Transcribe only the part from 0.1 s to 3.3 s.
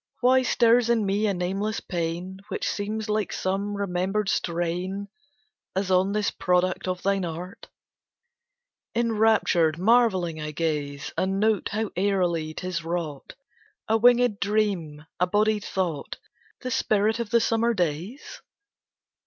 Why stirs in me a nameless pain Which seems